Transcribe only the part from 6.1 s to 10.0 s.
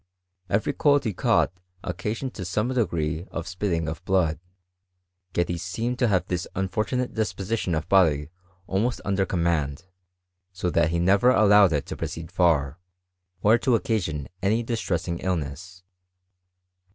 this unfortunate disposition of body almost under command,